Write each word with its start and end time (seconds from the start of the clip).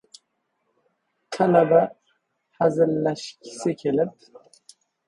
Talaba 1.35 1.81
hazillashgisi 2.57 3.77
kelib: 3.83 4.13